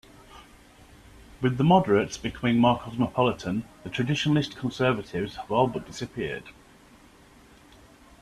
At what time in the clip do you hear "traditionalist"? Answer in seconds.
3.91-4.55